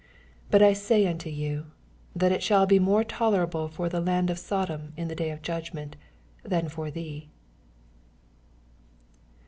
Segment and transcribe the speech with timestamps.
[0.49, 1.67] 24 But I say unto you,
[2.15, 5.43] That it shall be more tolerable for the land of Sodom in the day of
[5.43, 5.95] judgment,
[6.41, 7.29] than for thee.